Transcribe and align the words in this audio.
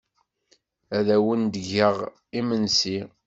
Ad 0.97 1.07
awen-d-geɣ 1.15 1.97
imensi. 2.39 2.99